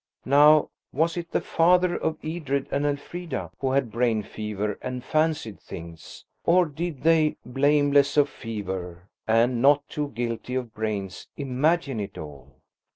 Now, 0.25 0.71
was 0.91 1.15
it 1.15 1.29
the 1.29 1.41
father 1.41 1.95
of 1.95 2.17
Edred 2.23 2.67
and 2.71 2.87
Elfrida 2.87 3.51
who 3.59 3.73
had 3.73 3.91
brain 3.91 4.23
fever 4.23 4.79
and 4.81 5.03
fancied 5.03 5.59
things? 5.59 6.25
Or 6.43 6.65
did 6.65 7.03
they, 7.03 7.37
blameless 7.45 8.17
of 8.17 8.27
fever, 8.27 9.09
and 9.27 9.61
not 9.61 9.87
too 9.87 10.07
guilty 10.07 10.55
of 10.55 10.73
brains, 10.73 11.27
imagine 11.37 11.99
it 11.99 12.17
all? 12.17 12.51